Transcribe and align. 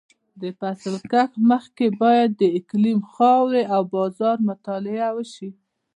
د 0.41 0.43
فصل 0.59 0.95
کښت 1.11 1.33
مخکې 1.49 1.85
باید 2.01 2.29
د 2.41 2.43
اقلیم، 2.59 2.99
خاورې 3.13 3.61
او 3.75 3.81
بازار 3.95 4.37
مطالعه 4.49 5.09
وشي. 5.17 5.49